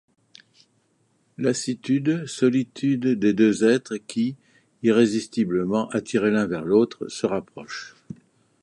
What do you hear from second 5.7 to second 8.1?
attirés l'un vers l'autre, se rapprochent.